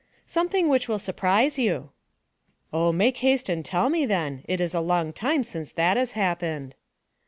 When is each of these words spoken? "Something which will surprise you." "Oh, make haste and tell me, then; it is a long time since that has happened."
"Something 0.25 0.67
which 0.67 0.87
will 0.89 0.97
surprise 0.97 1.59
you." 1.59 1.91
"Oh, 2.73 2.91
make 2.91 3.17
haste 3.17 3.49
and 3.49 3.63
tell 3.63 3.87
me, 3.87 4.03
then; 4.07 4.43
it 4.47 4.59
is 4.59 4.73
a 4.73 4.79
long 4.81 5.13
time 5.13 5.43
since 5.43 5.71
that 5.73 5.95
has 5.95 6.13
happened." 6.13 6.73